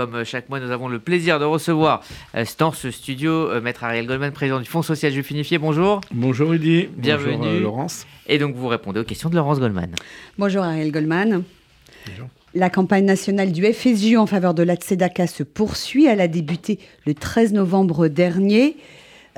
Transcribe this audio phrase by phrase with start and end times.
[0.00, 2.02] comme chaque mois, nous avons le plaisir de recevoir
[2.58, 5.58] dans ce studio Maître Ariel Goldman, président du Fonds social juif unifié.
[5.58, 6.00] Bonjour.
[6.10, 6.88] Bonjour Rudy.
[6.96, 7.36] Bienvenue.
[7.36, 8.06] Bonjour Laurence.
[8.26, 9.90] Et donc vous répondez aux questions de Laurence Goldman.
[10.38, 11.42] Bonjour Ariel Goldman.
[12.06, 12.28] Bonjour.
[12.54, 16.06] La campagne nationale du FSJU en faveur de la Tzedaka se poursuit.
[16.06, 18.76] Elle a débuté le 13 novembre dernier.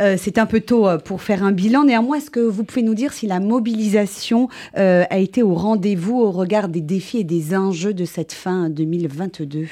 [0.01, 1.85] Euh, c'est un peu tôt euh, pour faire un bilan.
[1.85, 4.49] Néanmoins, est-ce que vous pouvez nous dire si la mobilisation
[4.79, 8.71] euh, a été au rendez-vous au regard des défis et des enjeux de cette fin
[8.71, 9.67] 2022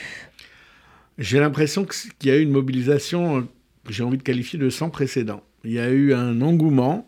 [1.21, 3.47] J'ai l'impression qu'il y a eu une mobilisation
[3.85, 5.43] que j'ai envie de qualifier de sans précédent.
[5.65, 7.07] Il y a eu un engouement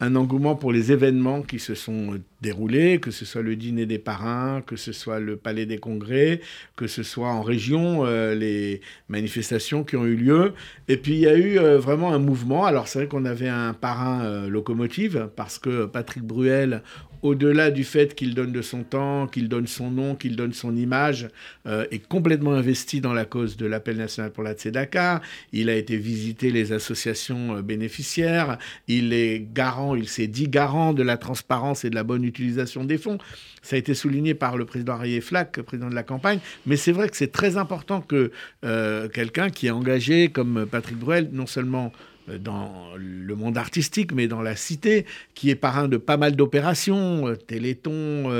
[0.00, 3.98] un engouement pour les événements qui se sont déroulés, que ce soit le dîner des
[3.98, 6.40] parrains, que ce soit le palais des congrès,
[6.76, 10.54] que ce soit en région euh, les manifestations qui ont eu lieu.
[10.86, 12.64] Et puis il y a eu euh, vraiment un mouvement.
[12.64, 16.82] Alors c'est vrai qu'on avait un parrain euh, locomotive parce que Patrick Bruel,
[17.22, 20.76] au-delà du fait qu'il donne de son temps, qu'il donne son nom, qu'il donne son
[20.76, 21.28] image,
[21.66, 25.20] est complètement investi dans la cause de l'appel national pour la Tzedaka.
[25.52, 28.56] Il a été visiter les associations bénéficiaires.
[28.86, 32.84] Il est garant, il s'est dit garant de la transparence et de la bonne utilisation
[32.84, 33.18] des fonds.
[33.62, 36.38] Ça a été souligné par le président Arié Flack, président de la campagne.
[36.66, 38.30] Mais c'est vrai que c'est très important que
[38.64, 41.92] euh, quelqu'un qui est engagé comme Patrick Bruel, non seulement
[42.28, 46.36] euh, dans le monde artistique, mais dans la cité, qui est parrain de pas mal
[46.36, 48.30] d'opérations, euh, Téléthon,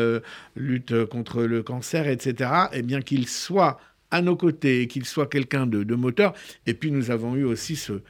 [0.56, 5.26] lutte contre le cancer, etc., et eh bien qu'il soit à nos côtés, qu'il soit
[5.26, 6.34] quelqu'un de, moteur.
[6.66, 8.00] Et puis nous avons eu aussi ce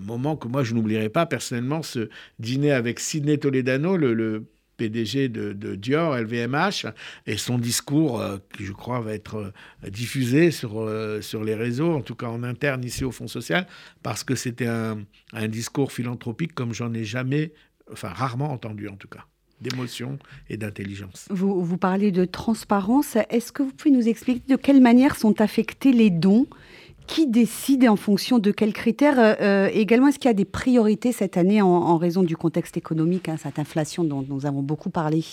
[0.00, 4.46] moment que moi je n'oublierai pas personnellement, ce dîner avec Sidney Toledano, le
[4.76, 6.86] PDG de, Dior, LVMH,
[7.26, 11.54] et son discours, euh, qui je crois va être euh, diffusé sur, euh, sur les
[11.54, 13.66] réseaux, en tout cas en interne ici au Fonds social,
[14.02, 14.96] parce que c'était un,
[15.48, 17.52] discours philanthropique comme j'en ai jamais,
[17.92, 19.26] enfin rarement entendu en tout cas
[19.60, 20.18] d'émotion
[20.50, 21.28] et d'intelligence.
[21.30, 23.16] Vous, vous parlez de transparence.
[23.30, 26.46] Est-ce que vous pouvez nous expliquer de quelle manière sont affectés les dons
[27.06, 30.44] qui décide en fonction de quels critères euh, euh, Également, est-ce qu'il y a des
[30.44, 34.90] priorités cette année en, raison du contexte économique, hein, cette inflation dont nous avons beaucoup
[34.90, 35.24] parlé?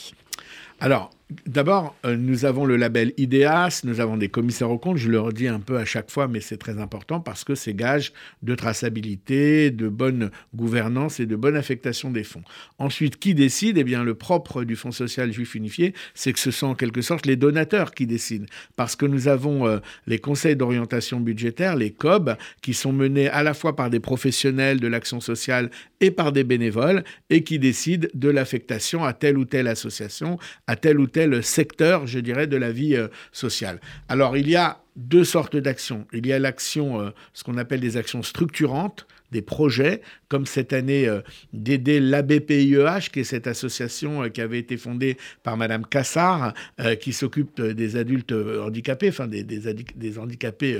[0.80, 1.12] Alors,
[1.48, 5.20] D'abord, euh, nous avons le label IDEAS, nous avons des commissaires aux comptes, je le
[5.20, 8.12] redis un peu à chaque fois, mais c'est très important parce que c'est gage
[8.42, 12.44] de traçabilité, de bonne gouvernance et de bonne affectation des fonds.
[12.78, 13.78] Ensuite, qui décide?
[13.78, 17.02] Eh bien, le propre du Fonds social juif unifié, c'est que ce sont en quelque
[17.02, 18.46] sorte les donateurs qui décident.
[18.76, 23.44] Parce que nous avons euh, les conseils d'orientation budgétaire, les COB, qui sont menés à
[23.44, 28.08] la fois par des professionnels de l'action sociale et par des bénévoles, et qui décident
[28.14, 32.58] de l'affectation à telle ou telle association, à telle ou tel secteur, je dirais, de
[32.58, 33.80] la vie euh, sociale.
[34.10, 36.06] Alors, il y a deux sortes d'actions.
[36.14, 40.74] Il y a l'action, euh, ce qu'on appelle des actions structurantes, des projets, comme cette
[40.74, 41.22] année euh,
[41.54, 46.54] d'aider l'ABPIEH, qui est cette association qui avait été fondée par Madame Cassard,
[47.00, 50.80] qui s'occupe des adultes handicapés, enfin des, des handicapés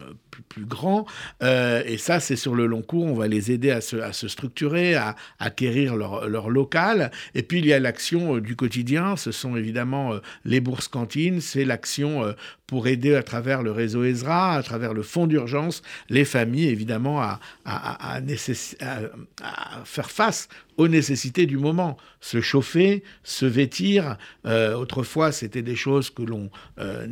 [0.00, 0.12] euh,
[0.48, 1.06] plus, grand.
[1.42, 3.06] Euh, et ça, c'est sur le long cours.
[3.06, 7.10] On va les aider à se, à se structurer, à, acquérir leur, leur, local.
[7.34, 9.16] Et puis, il y a l'action euh, du quotidien.
[9.16, 10.12] Ce sont évidemment
[10.44, 11.40] les bourses cantines.
[11.40, 12.34] C'est l'action
[12.66, 17.20] pour aider à travers le réseau Ezra, à travers le fonds d'urgence, les familles, évidemment,
[17.20, 18.20] à, à, à,
[19.84, 21.96] faire face aux nécessités du moment.
[22.20, 24.16] Se chauffer, se vêtir.
[24.44, 27.06] autrefois, c'était des choses que l'on euh,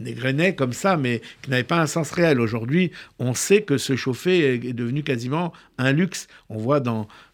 [0.56, 2.40] comme ça, mais qui n'avaient pas un sens réel.
[2.40, 6.26] Aujourd'hui, on sait que se chauffer est devenu quasiment un luxe.
[6.48, 6.80] On voit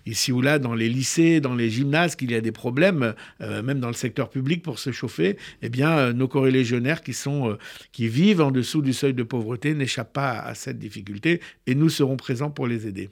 [0.06, 3.62] ici ou là dans les lycées, dans les gymnases qu'il y a des problèmes, euh,
[3.62, 5.36] même dans le secteur public pour se chauffer.
[5.62, 7.58] Eh bien, euh, nos corélégionnaires qui, sont, euh,
[7.92, 11.88] qui vivent en dessous du seuil de pauvreté n'échappent pas à cette difficulté et nous
[11.88, 13.10] serons présents pour les aider.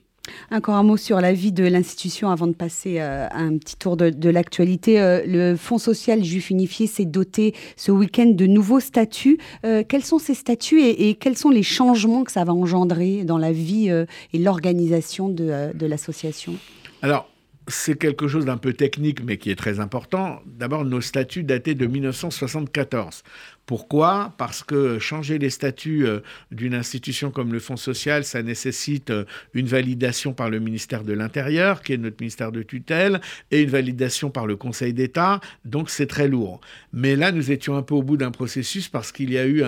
[0.50, 3.76] Encore un mot sur la vie de l'institution avant de passer euh, à un petit
[3.76, 5.00] tour de, l'actualité.
[5.00, 9.38] Euh, le Fonds social juif unifié s'est doté ce week-end de nouveaux statuts.
[9.64, 13.38] Euh, quels sont ces statuts et, quels sont les changements que ça va engendrer dans
[13.38, 16.54] la vie et l'organisation de, de l'association?
[17.02, 17.28] Alors,
[17.68, 20.40] c'est quelque chose d'un peu technique, mais qui est très important.
[20.46, 23.22] D'abord, nos statuts dataient de 1974.
[23.66, 24.32] Pourquoi?
[24.38, 26.20] Parce que changer les statuts euh,
[26.52, 29.24] d'une institution comme le Fonds social, ça nécessite euh,
[29.54, 33.20] une validation par le ministère de l'Intérieur, qui est notre ministère de tutelle,
[33.50, 35.40] et une validation par le Conseil d'État.
[35.64, 36.60] Donc c'est très lourd.
[36.92, 39.62] Mais là, nous étions un peu au bout d'un processus parce qu'il y a eu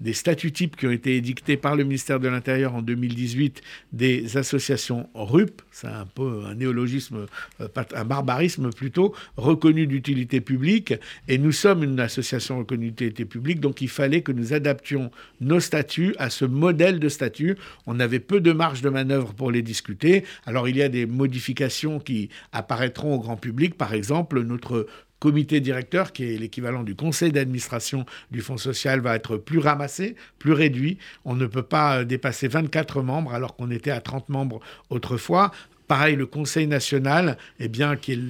[0.00, 3.62] des statuts types qui ont été édictés par le ministère de l'Intérieur en 2018
[3.92, 7.26] des associations RUP, c'est un peu un néologisme,
[7.60, 10.94] euh, un barbarisme plutôt, reconnu d'utilité publique.
[11.28, 15.10] Et nous sommes une association reconnue d'utilité publique donc il fallait que nous adaptions
[15.40, 17.56] nos statuts à ce modèle de statut.
[17.86, 20.24] On avait peu de marge de manœuvre pour les discuter.
[20.46, 23.76] Alors il y a des modifications qui apparaîtront au grand public.
[23.76, 24.86] Par exemple, notre
[25.20, 30.16] comité directeur, qui est l'équivalent du conseil d'administration du Fonds social, va être plus ramassé,
[30.38, 30.98] plus réduit.
[31.24, 35.52] On ne peut pas dépasser 24 membres alors qu'on était à 30 membres autrefois.
[35.90, 38.20] Pareil, le Conseil national, eh bien, qui est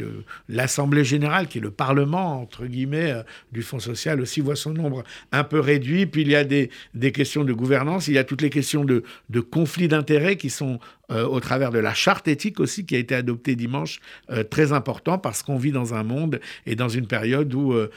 [0.48, 3.22] l'Assemblée générale, qui est le Parlement, entre guillemets, euh,
[3.52, 6.06] du Fonds social, aussi voit son nombre un peu réduit.
[6.06, 6.70] Puis il y a des,
[7.12, 10.80] questions de gouvernance, il y a toutes les questions de conflits d'intérêts qui sont
[11.10, 14.72] euh, au travers de la charte éthique aussi qui a été adoptée dimanche, euh, très
[14.72, 17.90] important parce qu'on vit dans un monde et dans une période où euh,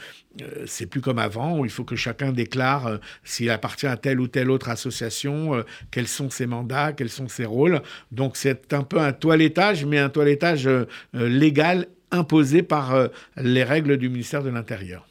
[0.66, 4.26] c'est plus comme avant, où il faut que chacun déclare s'il appartient à telle ou
[4.26, 7.82] telle autre association, quels sont ses mandats, quels sont ses rôles.
[8.10, 10.68] Donc c'est un peu un toilettage, mais un toilettage
[11.12, 15.06] légal imposé par les règles du ministère de l'Intérieur.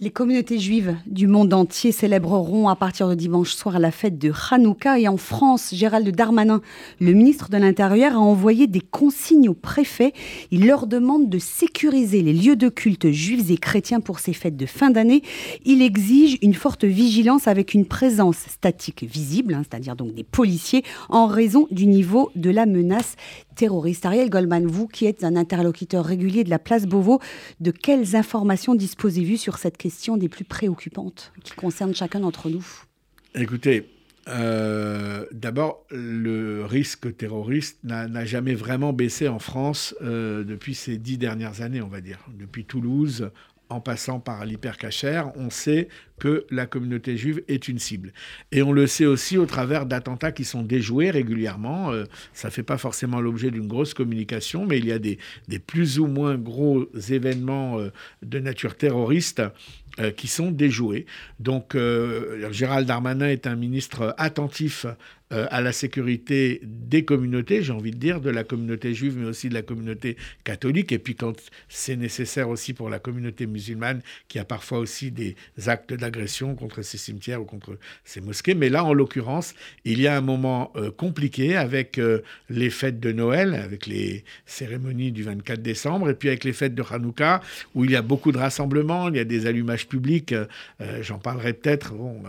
[0.00, 4.30] Les communautés juives du monde entier célébreront à partir de dimanche soir la fête de
[4.48, 6.60] Hanouka et en France, Gérald Darmanin,
[7.00, 10.12] le ministre de l'Intérieur, a envoyé des consignes aux préfets.
[10.52, 14.56] Il leur demande de sécuriser les lieux de culte juifs et chrétiens pour ces fêtes
[14.56, 15.22] de fin d'année.
[15.64, 20.84] Il exige une forte vigilance avec une présence statique visible, hein, c'est-à-dire donc des policiers,
[21.08, 23.16] en raison du niveau de la menace
[23.56, 24.06] terroriste.
[24.06, 27.18] Ariel Goldman, vous qui êtes un interlocuteur régulier de la place Beauvau,
[27.58, 29.87] de quelles informations disposez-vous sur cette question?
[30.16, 32.64] Des plus préoccupantes qui concernent chacun d'entre nous
[33.34, 33.88] Écoutez,
[34.28, 41.18] euh, D'abord, le risque terroriste n'a jamais vraiment baissé en France euh, depuis ces dix
[41.18, 42.18] dernières années, on va dire.
[42.38, 43.30] Depuis Toulouse,
[43.70, 45.88] en passant par l'hypercachère, on sait
[46.18, 48.12] que la communauté juive est une cible.
[48.50, 51.92] Et on le sait aussi au travers d'attentats qui sont déjoués régulièrement.
[51.92, 55.18] Euh, ça ne fait pas forcément l'objet d'une grosse communication, mais il y a des,
[55.66, 57.90] plus ou moins gros événements euh,
[58.22, 59.42] de nature terroriste
[59.98, 61.06] euh, qui sont déjoués.
[61.40, 61.76] Donc
[62.50, 64.86] Gérald Darmanin est un ministre attentif
[65.30, 69.26] euh, à la sécurité des communautés, j'ai envie de dire, de la communauté juive, mais
[69.26, 71.34] aussi de la communauté catholique, et puis quand
[71.68, 75.36] c'est nécessaire aussi pour la communauté musulmane, qui a parfois aussi des
[75.66, 78.54] actes d'agression contre ces cimetières ou contre ces mosquées.
[78.54, 79.54] Mais là, en l'occurrence,
[79.84, 84.24] il y a un moment euh, compliqué avec euh, les fêtes de Noël, avec les
[84.46, 87.42] cérémonies du 24 décembre, et puis avec les fêtes de Hanouka,
[87.74, 90.34] où il y a beaucoup de rassemblements, il y a des allumages publics,
[91.00, 92.22] j'en parlerai peut-être, bon,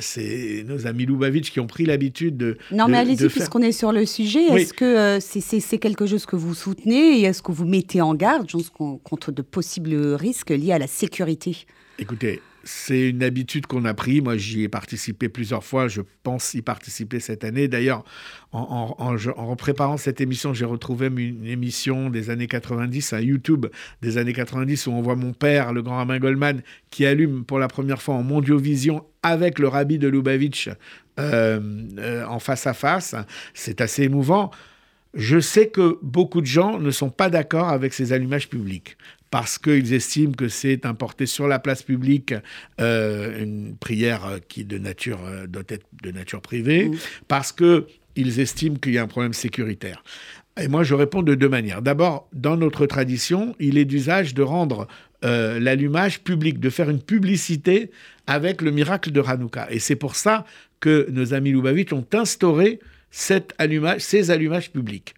[0.00, 2.58] c'est nos amis Loubavitch qui ont pris la de.
[2.70, 4.44] Non, mais allez-y, puisqu'on est sur le sujet.
[4.46, 8.14] Est-ce que euh, c'est quelque chose que vous soutenez et est-ce que vous mettez en
[8.14, 8.48] garde
[9.04, 11.56] contre de possibles risques liés à la sécurité?
[11.98, 14.20] Écoutez, c'est une habitude qu'on a pris.
[14.20, 15.88] Moi, j'y ai participé plusieurs fois.
[15.88, 17.68] Je pense y participer cette année.
[17.68, 18.04] D'ailleurs,
[18.52, 23.66] en, préparant cette émission, j'ai retrouvé une émission des années 90, un YouTube
[24.00, 27.58] des années 90, où on voit mon père, le grand Romain Goldman, qui allume pour
[27.58, 30.68] la première fois en Mondiovision avec le rabbi de Lubavitch
[31.18, 31.60] euh,
[31.98, 33.14] euh, en face à face.
[33.54, 34.50] C'est assez émouvant.
[35.14, 38.96] Je sais que beaucoup de gens ne sont pas d'accord avec ces allumages publics
[39.32, 42.34] parce qu'ils estiment que c'est importer sur la place publique
[42.80, 45.18] euh, une prière qui de nature,
[45.48, 46.96] doit être de nature privée, mmh.
[47.28, 50.04] parce qu'ils estiment qu'il y a un problème sécuritaire.
[50.60, 51.80] Et moi, je réponds de deux manières.
[51.80, 54.86] D'abord, dans notre tradition, il est d'usage de rendre
[55.22, 57.90] l'allumage public, de faire une publicité
[58.26, 59.68] avec le miracle de Hanouka.
[59.70, 60.44] Et c'est pour ça
[60.80, 62.80] que nos amis Lubavitch ont instauré
[63.12, 65.14] cet allumage, ces allumages publics.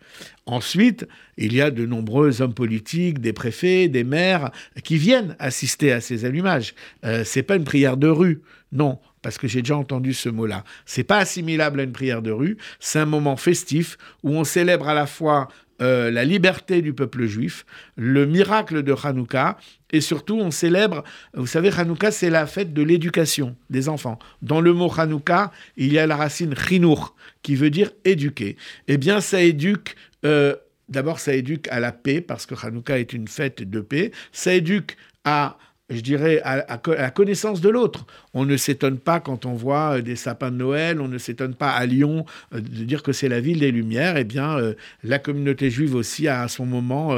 [0.46, 1.08] Ensuite,
[1.38, 4.50] il y a de nombreux hommes politiques, des préfets, des maires
[4.82, 6.74] qui viennent assister à ces allumages.
[7.04, 10.64] Euh, c'est pas une prière de rue, non, parce que j'ai déjà entendu ce mot-là.
[10.84, 12.58] C'est pas assimilable à une prière de rue.
[12.78, 15.48] C'est un moment festif où on célèbre à la fois
[15.82, 19.56] euh, la liberté du peuple juif, le miracle de Hanouka,
[19.90, 21.02] et surtout on célèbre,
[21.34, 24.18] vous savez, Hanouka c'est la fête de l'éducation des enfants.
[24.40, 28.56] Dans le mot Hanouka, il y a la racine chinour, qui veut dire éduquer.
[28.86, 30.54] Eh bien, ça éduque euh,
[30.88, 34.12] D'abord, ça éduque à la paix, parce que Hanouka est une fête de paix.
[34.32, 35.56] Ça éduque à
[35.90, 38.06] je dirais, à, la connaissance de l'autre.
[38.32, 41.54] On ne s'étonne pas quand on voit euh, des sapins de Noël, on ne s'étonne
[41.54, 44.16] pas à Lyon euh, de dire que c'est la ville des Lumières.
[44.16, 47.14] Eh bien, euh, la communauté juive aussi a son moment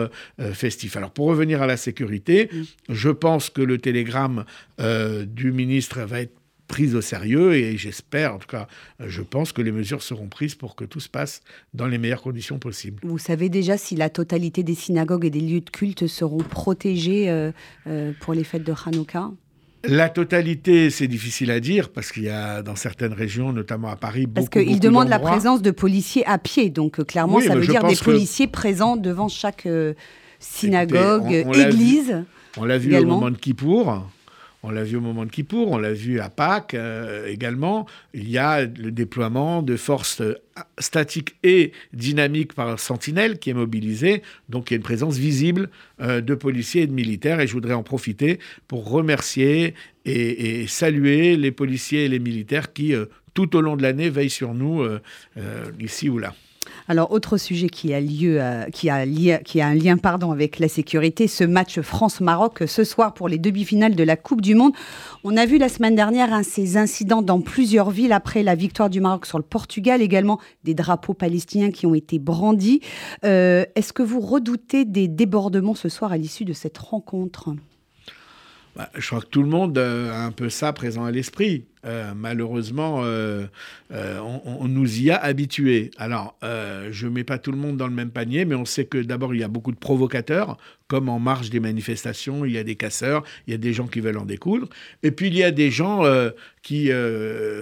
[0.52, 0.96] festif.
[0.96, 2.50] Alors, pour revenir à la sécurité,
[2.88, 4.44] je pense que le télégramme
[4.78, 6.34] du ministre va être
[6.66, 8.66] prise au sérieux et j'espère, en tout cas,
[9.00, 11.42] je pense que les mesures seront prises pour que tout se passe
[11.74, 13.00] dans les meilleures conditions possibles.
[13.02, 17.30] Vous savez déjà si la totalité des synagogues et des lieux de culte seront protégés
[17.30, 17.52] euh,
[17.86, 19.30] euh, pour les fêtes de Hanouka?
[19.84, 23.96] La totalité, c'est difficile à dire parce qu'il y a dans certaines régions, notamment à
[23.96, 24.48] Paris, beaucoup.
[24.50, 27.84] Parce qu'ils demandent la présence de policiers à pied, donc euh, clairement, ça veut dire
[27.84, 29.68] des policiers présents devant chaque
[30.40, 32.24] synagogue, église.
[32.56, 34.08] On l'a vu au moment de Kippour
[34.66, 36.76] on l'a vu au moment de Kippour, on l'a vu à Pâques
[37.26, 37.86] également.
[38.14, 40.22] Il y a le déploiement de forces
[40.78, 44.22] statiques et dynamiques par Sentinelle qui est mobilisé.
[44.48, 45.70] Donc il y a une présence visible
[46.00, 47.40] de policiers et de militaires.
[47.40, 52.92] Et je voudrais en profiter pour remercier et, saluer les policiers et les militaires qui,
[53.34, 54.84] tout au long de l'année, veillent sur nous
[55.78, 56.34] ici ou là.
[56.88, 61.26] Alors, autre sujet qui a, lieu, euh, qui a, un lien pardon, avec la sécurité,
[61.26, 64.72] ce match France-Maroc ce soir pour les demi-finales de la Coupe du Monde.
[65.24, 68.88] On a vu la semaine dernière hein, ces incidents dans plusieurs villes après la victoire
[68.88, 72.80] du Maroc sur le Portugal, également des drapeaux palestiniens qui ont été brandis.
[73.24, 77.50] Euh, est-ce que vous redoutez des débordements ce soir à l'issue de cette rencontre?
[78.76, 81.64] Bah, je crois que tout le monde euh, a un peu ça présent à l'esprit.
[81.86, 83.46] Euh, malheureusement, euh,
[83.90, 85.90] on, nous y a habitués.
[85.96, 88.84] Alors, je ne mets pas tout le monde dans le même panier, mais on sait
[88.84, 92.58] que d'abord, il y a beaucoup de provocateurs, comme en marge des manifestations, il y
[92.58, 94.68] a des casseurs, il y a des gens qui veulent en découdre.
[95.02, 96.02] Et puis, il y a des gens
[96.62, 96.90] qui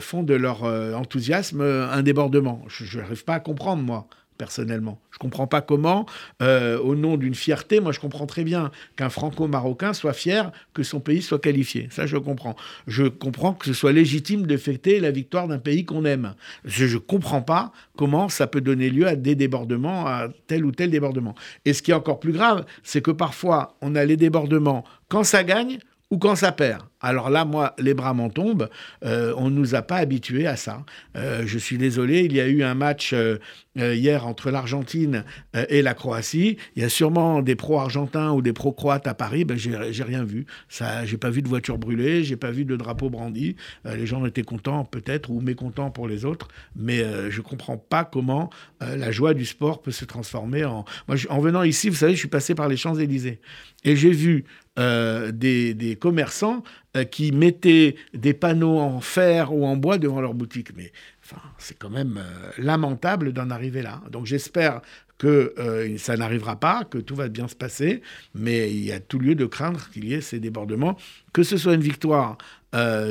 [0.00, 2.64] font de leur enthousiasme un débordement.
[2.68, 5.00] Je n'arrive pas à comprendre, moi personnellement.
[5.10, 6.06] Je ne comprends pas comment,
[6.42, 10.82] euh, au nom d'une fierté, moi je comprends très bien qu'un franco-marocain soit fier que
[10.82, 11.88] son pays soit qualifié.
[11.90, 12.56] Ça, je comprends.
[12.86, 16.34] Je comprends que ce soit légitime de fêter la victoire d'un pays qu'on aime.
[16.64, 20.72] Je ne comprends pas comment ça peut donner lieu à des débordements, à tel ou
[20.72, 21.34] tel débordement.
[21.64, 25.24] Et ce qui est encore plus grave, c'est que parfois, on a les débordements quand
[25.24, 25.78] ça gagne
[26.10, 26.82] ou quand ça perd.
[27.00, 28.70] Alors là, moi, les bras m'en tombent.
[29.04, 30.84] Euh, on ne nous a pas habitués à ça.
[31.16, 33.38] Euh, je suis désolé, il y a eu un match euh,
[33.76, 35.24] hier entre l'Argentine
[35.68, 36.56] et la Croatie.
[36.76, 39.44] Il y a sûrement des pro-argentins ou des pro-croates à Paris.
[39.44, 40.46] Ben, j'ai rien vu.
[40.68, 43.56] Ça, j'ai pas vu de voiture brûlée, j'ai pas vu de drapeau brandi.
[43.84, 48.48] les gens étaient contents peut-être ou mécontents pour les autres, mais je comprends pas comment
[48.80, 50.84] la joie du sport peut se transformer en.
[51.08, 53.40] Moi, en venant ici, vous savez, je suis passé par les Champs Élysées
[53.84, 54.44] et j'ai vu
[54.76, 56.62] des, des commerçants
[56.96, 60.68] euh, qui mettaient des panneaux en fer ou en bois devant leur boutique.
[60.76, 60.92] Mais
[61.24, 64.00] enfin, c'est quand même euh, lamentable d'en arriver là.
[64.12, 64.80] Donc j'espère
[65.18, 68.00] que euh, ça n'arrivera pas, que tout va bien se passer,
[68.32, 70.96] mais il y a tout lieu de craindre qu'il y ait ces débordements,
[71.32, 72.38] que ce soit une victoire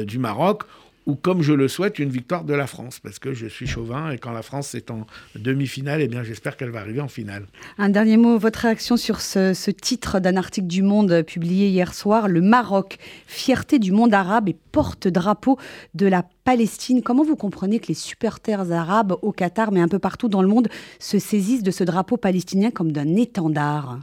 [0.05, 0.63] du Maroc
[1.05, 4.12] ou comme je le souhaite, une victoire de la France, parce que je suis chauvin
[4.12, 5.05] et quand la France est en
[5.36, 7.45] demi-finale, eh bien j'espère qu'elle va arriver en finale.
[7.77, 12.27] Un dernier mot, votre réaction sur ce, titre d'un article du Monde publié hier soir,
[12.27, 15.57] Le Maroc, fierté du monde arabe et porte-drapeau
[15.93, 17.01] de la Palestine.
[17.01, 20.48] Comment vous comprenez que les supporters arabes au Qatar, mais un peu partout dans le
[20.48, 20.67] monde,
[21.00, 24.00] se saisissent de ce drapeau palestinien comme d'un étendard?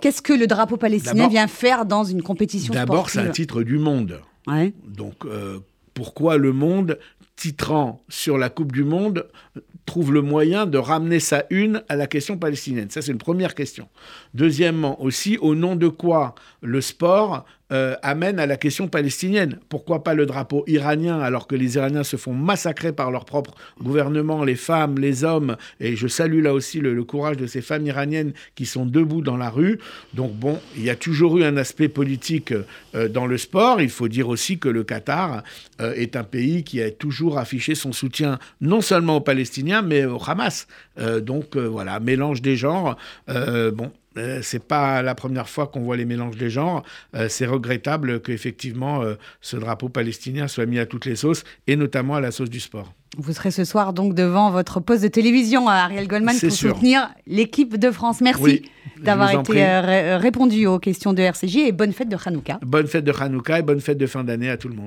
[0.00, 3.62] Qu'est-ce que le drapeau palestinien vient faire dans une compétition sportive D'abord, c'est un titre
[3.62, 4.20] du monde.
[4.46, 4.72] Ouais.
[4.86, 5.58] Donc, euh,
[5.94, 6.98] pourquoi le monde,
[7.36, 9.28] titrant sur la Coupe du Monde,
[9.86, 13.54] trouve le moyen de ramener sa une à la question palestinienne Ça, c'est une première
[13.54, 13.88] question.
[14.34, 19.58] Deuxièmement, aussi, au nom de quoi le sport euh, amène à la question palestinienne.
[19.70, 23.54] Pourquoi pas le drapeau iranien alors que les Iraniens se font massacrer par leur propre
[23.80, 27.86] gouvernement, les femmes, les hommes, et je salue là aussi le, courage de ces femmes
[27.86, 29.78] iraniennes qui sont debout dans la rue.
[30.12, 32.52] Donc bon, il y a toujours eu un aspect politique
[32.94, 33.80] euh, dans le sport.
[33.80, 35.42] Il faut dire aussi que le Qatar
[35.80, 40.04] euh, est un pays qui a toujours affiché son soutien non seulement aux Palestiniens, mais
[40.04, 40.66] au Hamas.
[41.22, 42.96] donc voilà, mélange des genres.
[43.26, 46.82] bon, euh, c'est pas la première fois qu'on voit les mélanges des genres.
[47.14, 51.76] Euh, c'est regrettable qu'effectivement euh, ce drapeau palestinien soit mis à toutes les sauces et
[51.76, 52.92] notamment à la sauce du sport.
[53.18, 57.10] Vous serez ce soir donc devant votre poste de télévision à Ariel Goldman pour soutenir
[57.26, 58.22] l'équipe de France.
[58.22, 58.62] Merci
[59.02, 59.62] d'avoir été
[60.16, 62.58] répondu aux questions de RCJ et bonne fête de Hanouka.
[62.62, 64.80] Bonne fête de Hanouka et bonne fête de fin d'année à tout le monde.